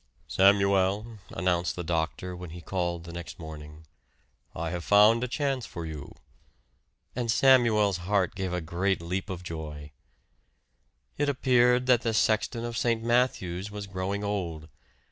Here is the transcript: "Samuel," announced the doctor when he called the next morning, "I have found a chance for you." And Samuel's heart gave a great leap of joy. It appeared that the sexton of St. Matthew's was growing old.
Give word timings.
"Samuel," 0.27 1.19
announced 1.29 1.75
the 1.75 1.83
doctor 1.83 2.35
when 2.35 2.49
he 2.49 2.59
called 2.61 3.03
the 3.03 3.13
next 3.13 3.37
morning, 3.37 3.85
"I 4.55 4.71
have 4.71 4.83
found 4.83 5.23
a 5.23 5.27
chance 5.27 5.67
for 5.67 5.85
you." 5.85 6.15
And 7.15 7.29
Samuel's 7.29 7.97
heart 7.97 8.33
gave 8.33 8.51
a 8.51 8.61
great 8.61 8.99
leap 8.99 9.29
of 9.29 9.43
joy. 9.43 9.91
It 11.19 11.29
appeared 11.29 11.85
that 11.85 12.01
the 12.01 12.15
sexton 12.15 12.65
of 12.65 12.79
St. 12.79 13.03
Matthew's 13.03 13.69
was 13.69 13.85
growing 13.85 14.23
old. 14.23 14.69